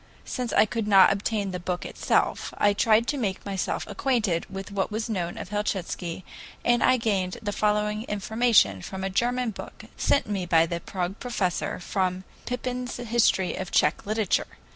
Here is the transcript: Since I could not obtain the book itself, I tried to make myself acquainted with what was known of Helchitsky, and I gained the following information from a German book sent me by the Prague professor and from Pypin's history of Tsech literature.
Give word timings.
Since 0.25 0.51
I 0.53 0.65
could 0.65 0.87
not 0.87 1.13
obtain 1.13 1.51
the 1.51 1.59
book 1.59 1.85
itself, 1.85 2.55
I 2.57 2.73
tried 2.73 3.05
to 3.05 3.19
make 3.19 3.45
myself 3.45 3.85
acquainted 3.85 4.47
with 4.49 4.71
what 4.71 4.89
was 4.89 5.07
known 5.11 5.37
of 5.37 5.49
Helchitsky, 5.49 6.25
and 6.65 6.83
I 6.83 6.97
gained 6.97 7.37
the 7.39 7.51
following 7.51 8.05
information 8.05 8.81
from 8.81 9.03
a 9.03 9.11
German 9.11 9.51
book 9.51 9.83
sent 9.97 10.25
me 10.25 10.47
by 10.47 10.65
the 10.65 10.79
Prague 10.79 11.19
professor 11.19 11.73
and 11.73 11.83
from 11.83 12.23
Pypin's 12.47 12.97
history 12.97 13.55
of 13.55 13.69
Tsech 13.69 14.07
literature. 14.07 14.47